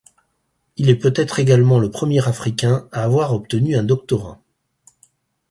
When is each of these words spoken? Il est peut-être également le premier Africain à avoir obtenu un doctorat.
Il 0.77 0.89
est 0.89 0.95
peut-être 0.95 1.37
également 1.37 1.77
le 1.77 1.91
premier 1.91 2.27
Africain 2.27 2.87
à 2.91 3.03
avoir 3.03 3.35
obtenu 3.35 3.75
un 3.75 3.83
doctorat. 3.83 4.41